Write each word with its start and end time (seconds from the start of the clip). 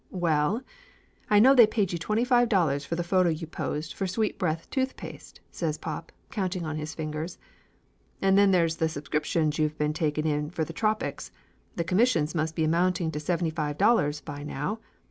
"Well, 0.17 0.63
I 1.29 1.37
know 1.37 1.53
they 1.53 1.67
paid 1.67 1.93
you 1.93 1.99
twenty 1.99 2.25
five 2.25 2.49
dollars 2.49 2.83
for 2.83 2.95
the 2.95 3.03
photo 3.03 3.29
you 3.29 3.45
posed 3.45 3.93
for 3.93 4.07
Sweet 4.07 4.39
breath 4.39 4.67
Tooth 4.71 4.97
Paste," 4.97 5.41
says 5.51 5.77
pop, 5.77 6.11
counting 6.31 6.65
on 6.65 6.75
his 6.77 6.95
fingers. 6.95 7.37
"And 8.19 8.35
then 8.35 8.49
there's 8.49 8.77
the 8.77 8.89
subscriptions 8.89 9.59
you've 9.59 9.77
been 9.77 9.93
taking 9.93 10.25
in 10.25 10.49
for 10.49 10.65
Tropics; 10.65 11.31
the 11.75 11.83
commissions 11.83 12.33
must 12.33 12.55
be 12.55 12.63
amounting 12.63 13.11
to 13.11 13.19
seventy 13.19 13.51
five 13.51 13.77
dollars 13.77 14.21
by 14.21 14.41
now. 14.41 14.79